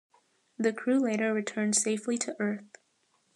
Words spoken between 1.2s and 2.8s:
returned safely to Earth.